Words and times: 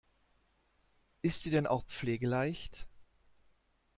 Ist 1.21 1.43
sie 1.43 1.51
denn 1.51 1.67
auch 1.67 1.85
pflegeleicht? 1.85 2.87